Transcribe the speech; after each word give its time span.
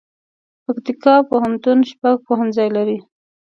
پکتیکا 0.63 1.15
پوهنتون 1.29 1.79
شپږ 1.89 2.15
پوهنځي 2.27 2.67
لري 2.77 2.97